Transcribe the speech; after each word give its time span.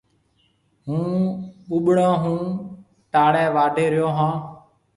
هُون 0.85 1.19
ٻُٻڙون 1.83 2.13
هون 2.23 2.43
ٽاݪِي 3.13 3.45
واڍهيَ 3.55 3.85
ريو 3.93 4.09
هون۔ 4.17 4.33